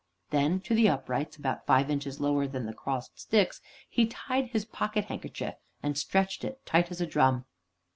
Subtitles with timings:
[0.31, 4.65] Then to the uprights, about five inches lower than the crossed sticks, he tied his
[4.65, 7.45] pocket handkerchief, and stretched it tight as a drum.